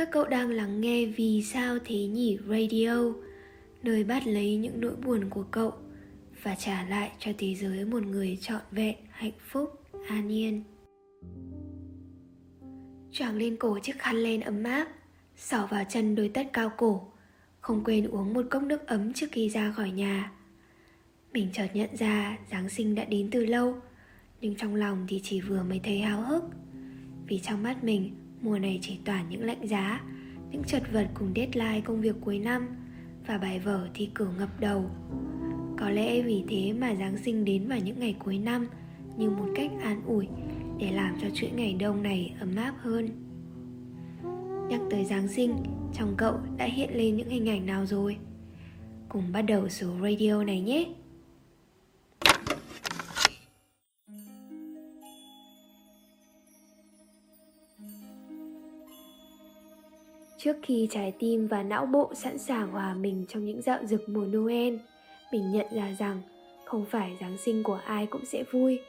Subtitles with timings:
[0.00, 3.12] Các cậu đang lắng nghe Vì sao thế nhỉ radio
[3.82, 5.72] Nơi bắt lấy những nỗi buồn của cậu
[6.42, 10.64] Và trả lại cho thế giới một người trọn vẹn, hạnh phúc, an yên.
[13.12, 14.88] Choàng lên cổ chiếc khăn len ấm áp
[15.36, 17.12] Xỏ vào chân đôi tất cao cổ
[17.60, 20.32] Không quên uống một cốc nước ấm trước khi ra khỏi nhà.
[21.32, 23.76] Mình chợt nhận ra Giáng sinh đã đến từ lâu
[24.40, 26.44] Nhưng trong lòng thì chỉ vừa mới thấy háo hức
[27.26, 30.00] Vì trong mắt mình Mùa này chỉ toàn những lạnh giá,
[30.50, 32.66] Những chật vật cùng deadline công việc cuối năm
[33.26, 34.90] Và bài vở thi cử ngập đầu.
[35.78, 38.66] Có lẽ vì thế mà Giáng sinh đến vào những ngày cuối năm
[39.16, 40.28] Như một cách an ủi
[40.78, 43.08] Để làm cho chuỗi ngày đông này ấm áp hơn.
[44.68, 45.54] Nhắc tới Giáng sinh
[45.94, 48.16] Trong cậu đã hiện lên những hình ảnh nào rồi?
[49.08, 50.86] Cùng bắt đầu số radio này nhé!
[60.42, 64.08] Trước khi trái tim và não bộ sẵn sàng hòa mình trong những dạo rực
[64.08, 64.76] mùa Noel,
[65.32, 66.22] mình nhận ra rằng
[66.64, 68.80] không phải Giáng sinh của ai cũng sẽ vui.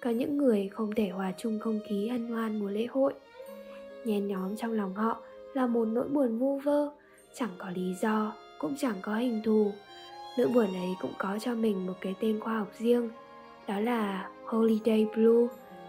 [0.00, 3.14] Có những người không thể hòa chung không khí hân hoan mùa lễ hội.
[4.04, 5.20] Nhen nhóm trong lòng họ
[5.54, 6.90] là một nỗi buồn vu vơ,
[7.34, 9.72] chẳng có lý do, cũng chẳng có hình thù.
[10.38, 13.10] Nỗi buồn ấy cũng có cho mình một cái tên khoa học riêng,
[13.68, 15.46] đó là Holiday Blue,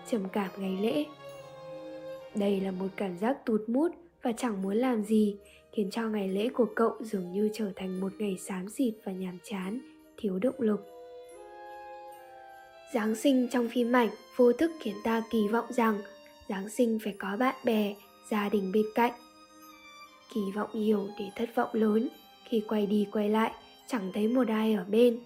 [0.07, 1.05] trầm cảm ngày lễ.
[2.35, 3.91] Đây là một cảm giác tụt mút
[4.23, 5.35] và chẳng muốn làm gì,
[5.71, 9.11] khiến cho ngày lễ của cậu dường như trở thành một ngày xám xịt và
[9.11, 9.79] nhàm chán,
[10.17, 10.85] thiếu động lực.
[12.93, 16.01] Giáng sinh trong phim ảnh, vô thức khiến ta kỳ vọng rằng
[16.49, 17.95] giáng sinh phải có bạn bè,
[18.31, 19.13] gia đình bên cạnh.
[20.33, 22.09] Kỳ vọng nhiều để thất vọng lớn,
[22.49, 23.51] khi quay đi quay lại,
[23.87, 25.19] chẳng thấy một ai ở bên.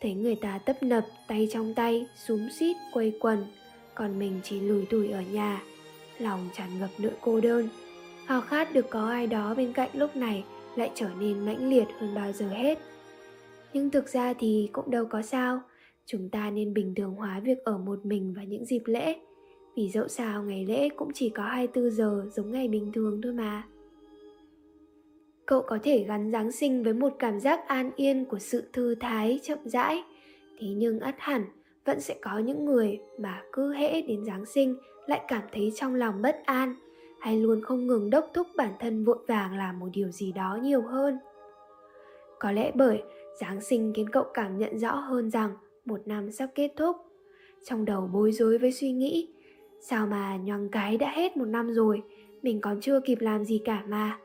[0.00, 3.46] Thấy người ta tấp nập, tay trong tay xúm xít, quây quần,
[3.94, 5.62] còn mình chỉ lùi tủi ở nhà,
[6.18, 7.68] lòng tràn ngập nỗi cô đơn
[8.28, 10.44] khao khát được có ai đó bên cạnh lúc này
[10.76, 12.78] lại trở nên mãnh liệt hơn bao giờ hết.
[13.72, 15.60] Nhưng thực ra thì cũng đâu có sao.
[16.06, 19.16] Chúng ta nên bình thường hóa việc ở một mình vào những dịp lễ.
[19.76, 23.32] Vì dẫu sao ngày lễ cũng chỉ có 24 giờ giống ngày bình thường thôi
[23.32, 23.62] mà.
[25.46, 28.94] Cậu có thể gắn giáng sinh với một cảm giác an yên của sự thư
[28.94, 30.02] thái chậm rãi.
[30.58, 31.44] Thế nhưng ắt hẳn,
[31.84, 35.94] vẫn sẽ có những người mà cứ hễ đến giáng sinh lại cảm thấy trong
[35.94, 36.74] lòng bất an
[37.20, 40.58] hay luôn không ngừng đốc thúc bản thân vội vàng làm một điều gì đó
[40.62, 41.18] nhiều hơn.
[42.38, 43.02] Có lẽ bởi
[43.40, 45.50] giáng sinh khiến cậu cảm nhận rõ hơn rằng
[45.84, 46.96] một năm sắp kết thúc.
[47.64, 49.28] Trong đầu bối rối với suy nghĩ,
[49.80, 52.02] sao mà nhoằng cái đã hết một năm rồi,
[52.42, 54.18] mình còn chưa kịp làm gì cả mà.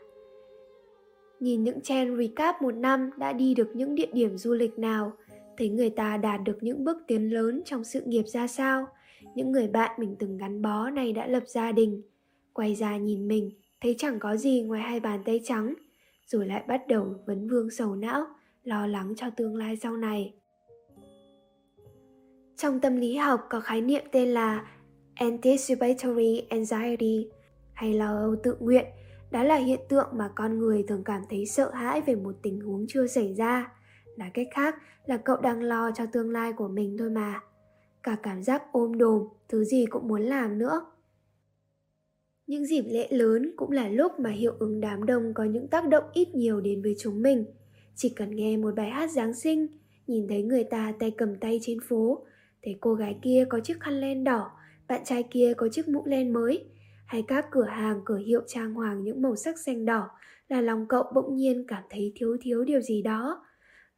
[1.40, 5.12] Nhìn những chen recap một năm đã đi được những địa điểm du lịch nào,
[5.58, 8.88] thấy người ta đạt được những bước tiến lớn trong sự nghiệp ra sao,
[9.36, 12.02] những người bạn mình từng gắn bó này đã lập gia đình
[12.54, 15.74] quay ra nhìn mình, thấy chẳng có gì ngoài hai bàn tay trắng,
[16.26, 18.26] rồi lại bắt đầu vấn vương sầu não,
[18.64, 20.34] lo lắng cho tương lai sau này.
[22.58, 24.68] Trong tâm lý học có khái niệm tên là
[25.14, 27.28] anticipatory anxiety
[27.74, 28.86] hay lo âu tự nguyện,
[29.32, 32.62] đó là hiện tượng mà con người thường cảm thấy sợ hãi về một tình
[32.62, 33.72] huống chưa xảy ra.
[34.18, 34.76] Nói cách khác
[35.06, 37.40] là cậu đang lo cho tương lai của mình thôi mà.
[38.04, 40.86] Cả cảm giác ôm đồm, thứ gì cũng muốn làm nữa
[42.48, 45.88] những dịp lễ lớn cũng là lúc mà hiệu ứng đám đông có những tác
[45.88, 47.46] động ít nhiều đến với chúng mình.
[47.96, 49.68] Chỉ cần nghe một bài hát Giáng sinh,
[50.08, 52.26] nhìn thấy người ta tay cầm tay trên phố,
[52.64, 54.52] thấy cô gái kia có chiếc khăn len đỏ,
[54.88, 56.66] bạn trai kia có chiếc mũ len mới,
[57.06, 60.10] hay các cửa hàng cửa hiệu trang hoàng những màu sắc xanh đỏ
[60.48, 63.46] là lòng cậu bỗng nhiên cảm thấy thiếu thiếu điều gì đó.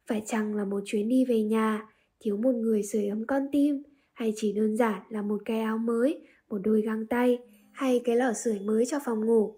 [0.06, 1.86] Phải chăng là một chuyến đi về nhà,
[2.20, 5.78] thiếu một người sưởi ấm con tim, hay chỉ đơn giản là một cái áo
[5.78, 7.38] mới, một đôi găng tay,
[7.76, 9.54] hay cái lò sưởi mới cho phòng ngủ.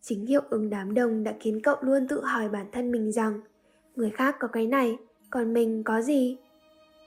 [0.00, 3.40] Chính hiệu ứng đám đông đã khiến cậu luôn tự hỏi bản thân mình rằng
[3.96, 4.96] người khác có cái này,
[5.30, 6.36] còn mình có gì?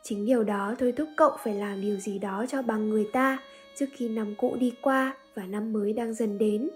[0.03, 3.39] Chính điều đó thôi thúc cậu phải làm điều gì đó cho bằng người ta
[3.75, 6.69] trước khi năm cũ đi qua và năm mới đang dần đến.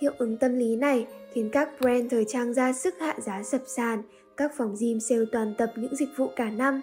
[0.00, 3.62] Hiệu ứng tâm lý này khiến các brand thời trang ra sức hạ giá sập
[3.66, 4.02] sàn,
[4.36, 6.80] các phòng gym sale toàn tập những dịch vụ cả năm.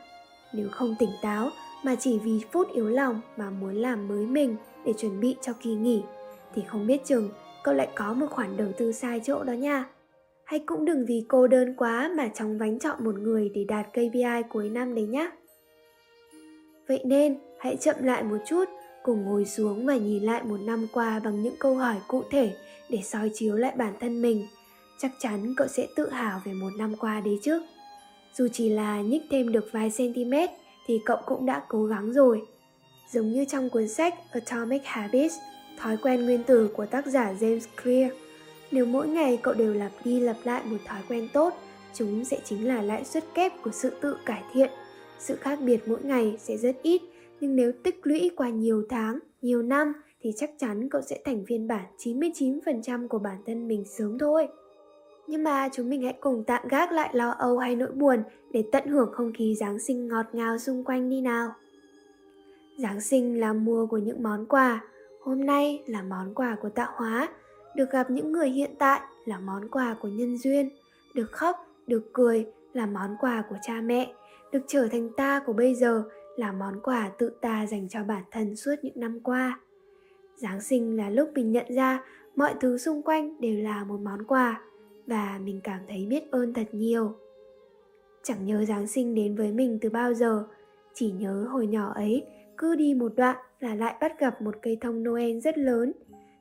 [0.53, 1.49] Nếu không tỉnh táo
[1.83, 4.55] mà chỉ vì phút yếu lòng mà muốn làm mới mình
[4.85, 6.03] để chuẩn bị cho kỳ nghỉ
[6.55, 7.29] thì không biết chừng
[7.63, 9.85] cậu lại có một khoản đầu tư sai chỗ đó nha.
[10.43, 13.87] Hay cũng đừng vì cô đơn quá mà chóng vánh chọn một người để đạt
[13.89, 15.31] KPI cuối năm đấy nhá.
[16.87, 18.65] Vậy nên hãy chậm lại một chút,
[19.03, 22.53] cùng ngồi xuống và nhìn lại một năm qua bằng những câu hỏi cụ thể
[22.89, 24.47] để soi chiếu lại bản thân mình.
[24.99, 27.61] Chắc chắn cậu sẽ tự hào về một năm qua đấy chứ.
[28.33, 30.33] Dù chỉ là nhích thêm được vài cm
[30.85, 32.41] thì cậu cũng đã cố gắng rồi
[33.11, 35.35] giống như trong cuốn sách Atomic Habits,
[35.77, 38.11] thói quen nguyên tử của tác giả James Clear.
[38.71, 41.53] Nếu mỗi ngày cậu đều lặp đi lặp lại một thói quen tốt,
[41.93, 44.69] chúng sẽ chính là lãi suất kép của sự tự cải thiện.
[45.19, 47.01] Sự khác biệt mỗi ngày sẽ rất ít,
[47.39, 51.43] nhưng nếu tích lũy qua nhiều tháng, nhiều năm thì chắc chắn cậu sẽ thành
[51.47, 54.47] phiên bản 99% của bản thân mình sớm thôi.
[55.31, 58.63] Nhưng mà chúng mình hãy cùng tạm gác lại lo âu hay nỗi buồn để
[58.71, 61.53] tận hưởng không khí Giáng sinh ngọt ngào xung quanh đi nào.
[62.77, 64.83] Giáng sinh là mùa của những món quà,
[65.21, 67.29] hôm nay là món quà của tạo hóa,
[67.75, 70.69] được gặp những người hiện tại là món quà của nhân duyên,
[71.13, 71.55] được khóc,
[71.87, 74.13] được cười là món quà của cha mẹ,
[74.51, 76.03] được trở thành ta của bây giờ
[76.35, 79.59] là món quà tự ta dành cho bản thân suốt những năm qua.
[80.35, 82.03] Giáng sinh là lúc mình nhận ra
[82.35, 84.61] mọi thứ xung quanh đều là một món quà
[85.07, 87.15] và mình cảm thấy biết ơn thật nhiều.
[88.23, 90.47] Chẳng nhớ Giáng sinh đến với mình từ bao giờ,
[90.93, 92.25] chỉ nhớ hồi nhỏ ấy
[92.57, 95.93] cứ đi một đoạn là lại bắt gặp một cây thông Noel rất lớn.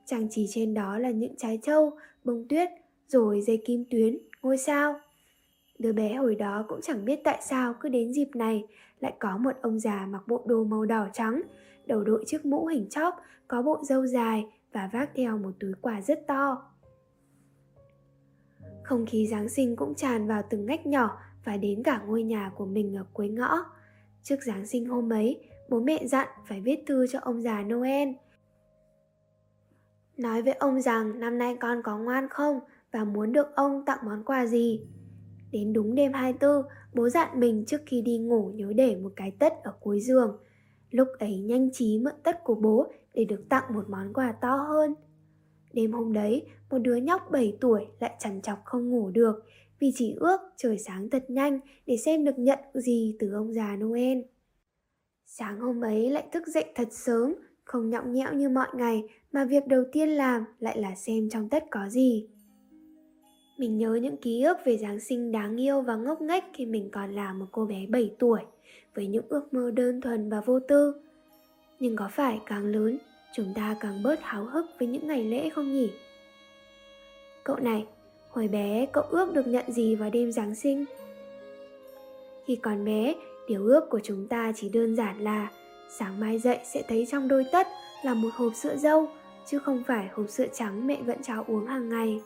[0.06, 1.92] Trang trí trên đó là những trái trâu,
[2.24, 2.70] bông tuyết,
[3.08, 5.00] rồi dây kim tuyến, ngôi sao.
[5.78, 8.64] Đứa bé hồi đó cũng chẳng biết tại sao cứ đến dịp này
[9.00, 11.42] lại có một ông già mặc bộ đồ màu đỏ trắng,
[11.86, 13.14] đầu đội chiếc mũ hình chóp,
[13.48, 16.69] có bộ râu dài và vác theo một túi quà rất to.
[18.90, 22.52] Không khí Giáng sinh cũng tràn vào từng ngách nhỏ và đến cả ngôi nhà
[22.56, 23.64] của mình ở cuối ngõ.
[24.22, 28.08] Trước Giáng sinh hôm ấy, bố mẹ dặn phải viết thư cho ông già Noel.
[30.16, 32.60] Nói với ông rằng năm nay con có ngoan không
[32.92, 34.80] và muốn được ông tặng món quà gì.
[35.52, 36.62] Đến đúng đêm 24,
[36.94, 40.38] bố dặn mình trước khi đi ngủ nhớ để một cái tất ở cuối giường.
[40.90, 44.56] Lúc ấy nhanh trí mượn tất của bố để được tặng một món quà to
[44.56, 44.94] hơn.
[45.72, 49.44] Đêm hôm đấy, một đứa nhóc 7 tuổi lại chằn chọc không ngủ được
[49.78, 53.76] vì chỉ ước trời sáng thật nhanh để xem được nhận gì từ ông già
[53.76, 54.18] Noel.
[55.26, 57.34] Sáng hôm ấy lại thức dậy thật sớm,
[57.64, 59.02] không nhõng nhẽo như mọi ngày
[59.32, 62.28] mà việc đầu tiên làm lại là xem trong tất có gì.
[63.58, 66.88] Mình nhớ những ký ức về Giáng sinh đáng yêu và ngốc nghếch khi mình
[66.92, 68.40] còn là một cô bé 7 tuổi,
[68.94, 70.94] với những ước mơ đơn thuần và vô tư.
[71.80, 72.98] Nhưng có phải càng lớn,
[73.32, 75.90] chúng ta càng bớt háo hức với những ngày lễ không nhỉ?
[77.44, 77.86] Cậu này,
[78.30, 80.84] hồi bé cậu ước được nhận gì vào đêm Giáng sinh?
[82.46, 83.14] Khi còn bé,
[83.48, 85.50] điều ước của chúng ta chỉ đơn giản là
[85.88, 87.66] sáng mai dậy sẽ thấy trong đôi tất
[88.04, 89.08] là một hộp sữa dâu,
[89.46, 92.20] chứ không phải hộp sữa trắng mẹ vẫn cho uống hàng ngày.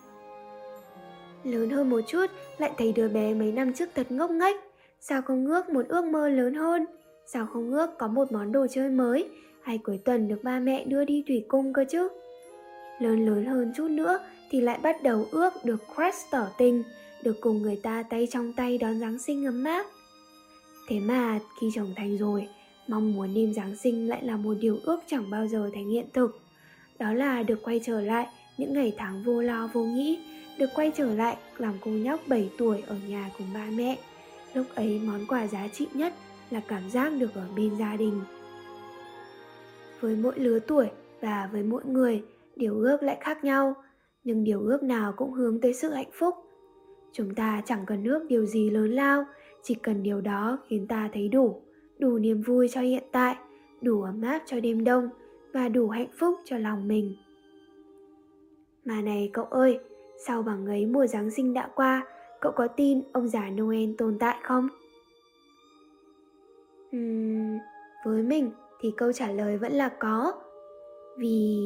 [1.44, 2.26] Lớn hơn một chút,
[2.58, 4.56] lại thấy đứa bé mấy năm trước thật ngốc nghếch.
[5.00, 6.86] Sao không ước một ước mơ lớn hơn?
[7.26, 9.30] Sao không ước có một món đồ chơi mới?
[9.64, 12.08] Hay cuối tuần được ba mẹ đưa đi thủy cung cơ chứ?
[12.98, 14.18] Lớn lớn hơn chút nữa
[14.50, 16.82] thì lại bắt đầu ước được crush tỏ tình,
[17.22, 19.86] được cùng người ta tay trong tay đón Giáng sinh ấm áp.
[20.88, 22.48] Thế mà khi trưởng thành rồi,
[22.88, 26.06] mong muốn đêm Giáng sinh lại là một điều ước chẳng bao giờ thành hiện
[26.12, 26.40] thực.
[26.98, 28.26] Đó là được quay trở lại
[28.58, 30.18] những ngày tháng vô lo vô nghĩ,
[30.58, 33.98] được quay trở lại làm cô nhóc 7 tuổi ở nhà cùng ba mẹ.
[34.54, 36.14] Lúc ấy món quà giá trị nhất
[36.50, 38.20] là cảm giác được ở bên gia đình.
[40.04, 40.90] Với mỗi lứa tuổi
[41.20, 42.22] và với mỗi người,
[42.56, 43.74] điều ước lại khác nhau,
[44.24, 46.34] nhưng điều ước nào cũng hướng tới sự hạnh phúc.
[47.12, 49.24] Chúng ta chẳng cần ước điều gì lớn lao,
[49.62, 51.62] chỉ cần điều đó khiến ta thấy đủ,
[51.98, 53.36] đủ niềm vui cho hiện tại,
[53.82, 55.08] đủ ấm áp cho đêm đông
[55.52, 57.16] và đủ hạnh phúc cho lòng mình.
[58.84, 59.78] Mà này cậu ơi,
[60.26, 62.06] sau bằng ấy mùa Giáng sinh đã qua,
[62.40, 64.68] cậu có tin ông già Noel tồn tại không?
[66.96, 67.58] Uhm,
[68.04, 68.50] với mình
[68.84, 70.32] thì câu trả lời vẫn là có.
[71.18, 71.56] Vì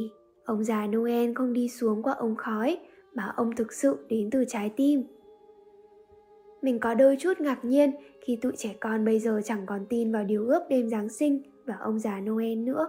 [0.45, 2.79] ông già Noel không đi xuống qua ống khói
[3.15, 5.03] mà ông thực sự đến từ trái tim.
[6.63, 10.13] Mình có đôi chút ngạc nhiên khi tụi trẻ con bây giờ chẳng còn tin
[10.13, 12.89] vào điều ước đêm Giáng sinh và ông già Noel nữa.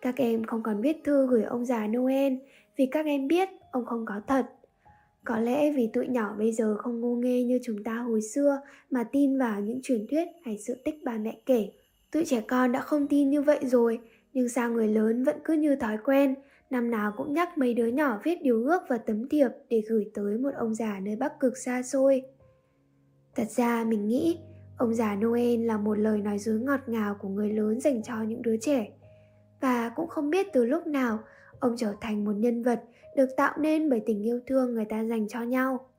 [0.00, 2.32] Các em không còn viết thư gửi ông già Noel
[2.76, 4.46] vì các em biết ông không có thật
[5.24, 8.60] có lẽ vì tụi nhỏ bây giờ không ngu nghê như chúng ta hồi xưa
[8.90, 11.70] mà tin vào những truyền thuyết hay sự tích ba mẹ kể.
[12.12, 14.00] Tụi trẻ con đã không tin như vậy rồi,
[14.32, 16.34] nhưng sao người lớn vẫn cứ như thói quen,
[16.70, 20.10] năm nào cũng nhắc mấy đứa nhỏ viết điều ước và tấm thiệp để gửi
[20.14, 22.22] tới một ông già nơi Bắc Cực xa xôi.
[23.34, 24.38] Thật ra mình nghĩ
[24.78, 28.22] ông già Noel là một lời nói dối ngọt ngào của người lớn dành cho
[28.22, 28.86] những đứa trẻ.
[29.60, 31.18] Và cũng không biết từ lúc nào
[31.58, 32.82] ông trở thành một nhân vật
[33.16, 35.90] được tạo nên bởi tình yêu thương người ta dành cho nhau.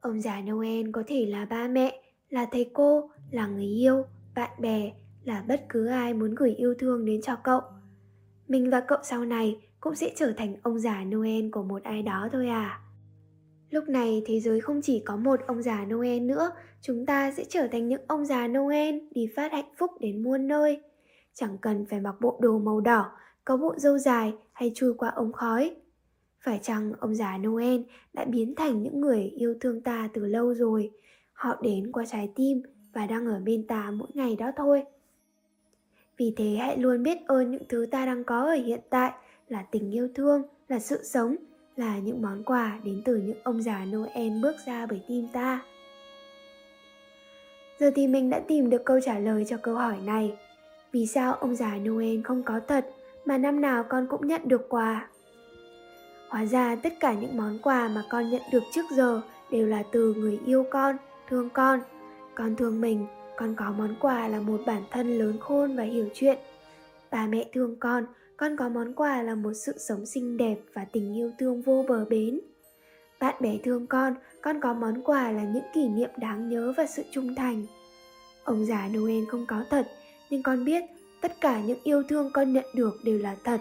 [0.00, 4.04] Ông già Noel có thể là ba mẹ, là thầy cô, là người yêu,
[4.34, 4.92] bạn bè,
[5.24, 7.60] là bất cứ ai muốn gửi yêu thương đến cho cậu.
[8.48, 12.02] Mình và cậu sau này cũng sẽ trở thành ông già Noel của một ai
[12.02, 12.80] đó thôi à.
[13.70, 17.44] Lúc này thế giới không chỉ có một ông già Noel nữa, chúng ta sẽ
[17.48, 20.80] trở thành những ông già Noel đi phát hạnh phúc đến muôn nơi.
[21.34, 23.12] Chẳng cần phải mặc bộ đồ màu đỏ,
[23.44, 25.76] có bộ râu dài hay chui qua ống khói.
[26.44, 27.80] Phải chăng ông già Noel
[28.12, 30.90] đã biến thành những người yêu thương ta từ lâu rồi?
[31.32, 32.62] Họ đến qua trái tim
[32.92, 34.82] và đang ở bên ta mỗi ngày đó thôi.
[36.16, 39.12] Vì thế hãy luôn biết ơn những thứ ta đang có ở hiện tại
[39.48, 41.36] là tình yêu thương, là sự sống,
[41.76, 45.60] là những món quà đến từ những ông già Noel bước ra bởi tim ta.
[47.78, 50.36] Giờ thì mình đã tìm được câu trả lời cho câu hỏi này.
[50.92, 52.86] Vì sao ông già Noel không có thật
[53.24, 55.08] mà năm nào con cũng nhận được quà?
[56.28, 59.20] Hóa ra tất cả những món quà mà con nhận được trước giờ
[59.50, 60.96] đều là từ người yêu con,
[61.28, 61.80] thương con.
[62.34, 66.08] Con thương mình, con có món quà là một bản thân lớn khôn và hiểu
[66.14, 66.38] chuyện.
[67.10, 68.04] Bà mẹ thương con,
[68.36, 71.84] con có món quà là một sự sống xinh đẹp và tình yêu thương vô
[71.88, 72.40] bờ bến.
[73.20, 76.86] Bạn bè thương con, con có món quà là những kỷ niệm đáng nhớ và
[76.86, 77.66] sự trung thành.
[78.44, 79.86] Ông già Noel không có thật,
[80.30, 80.84] nhưng con biết
[81.20, 83.60] tất cả những yêu thương con nhận được đều là thật.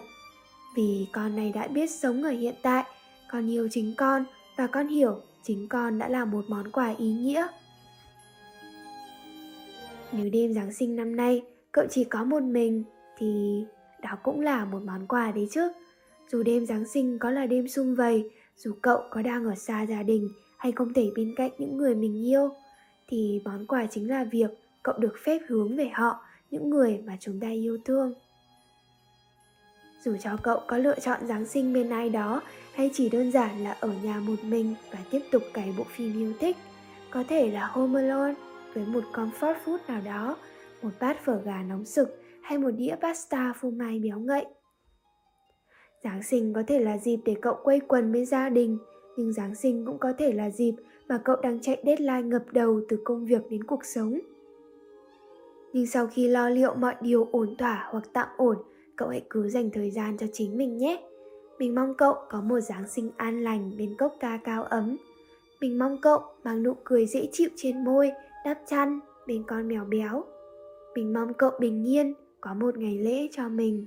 [0.75, 2.83] Vì con này đã biết sống ở hiện tại,
[3.31, 4.25] con yêu chính con
[4.57, 7.47] và con hiểu chính con đã là một món quà ý nghĩa.
[10.13, 12.83] Nếu đêm Giáng sinh năm nay cậu chỉ có một mình
[13.17, 13.63] thì
[14.01, 15.71] đó cũng là một món quà đấy chứ.
[16.31, 19.85] Dù đêm Giáng sinh có là đêm sum vầy, dù cậu có đang ở xa
[19.85, 22.49] gia đình hay không thể bên cạnh những người mình yêu,
[23.07, 24.49] thì món quà chính là việc
[24.83, 28.13] cậu được phép hướng về họ, những người mà chúng ta yêu thương.
[30.05, 32.41] Dù cho cậu có lựa chọn Giáng sinh bên ai đó
[32.73, 36.19] hay chỉ đơn giản là ở nhà một mình và tiếp tục cày bộ phim
[36.19, 36.57] yêu thích,
[37.11, 38.35] có thể là Home Alone
[38.73, 40.37] với một comfort food nào đó,
[40.81, 44.45] một bát phở gà nóng sực hay một đĩa pasta phô mai béo ngậy.
[46.03, 48.77] Giáng sinh có thể là dịp để cậu quây quần bên gia đình,
[49.17, 50.73] nhưng Giáng sinh cũng có thể là dịp
[51.07, 54.19] mà cậu đang chạy deadline ngập đầu từ công việc đến cuộc sống.
[55.73, 58.57] Nhưng sau khi lo liệu mọi điều ổn thỏa hoặc tạm ổn,
[58.95, 61.03] cậu hãy cứ dành thời gian cho chính mình nhé.
[61.59, 64.97] Mình mong cậu có một Giáng sinh an lành bên cốc ca cao ấm.
[65.61, 68.11] Mình mong cậu mang nụ cười dễ chịu trên môi,
[68.45, 70.23] đắp chăn bên con mèo béo.
[70.95, 73.85] Mình mong cậu bình yên, có một ngày lễ cho mình